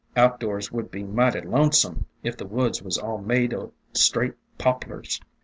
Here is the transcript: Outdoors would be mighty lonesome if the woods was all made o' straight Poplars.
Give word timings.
Outdoors 0.15 0.71
would 0.71 0.89
be 0.89 1.03
mighty 1.03 1.41
lonesome 1.41 2.07
if 2.23 2.35
the 2.35 2.47
woods 2.47 2.81
was 2.81 2.97
all 2.97 3.19
made 3.19 3.53
o' 3.53 3.71
straight 3.93 4.33
Poplars. 4.57 5.21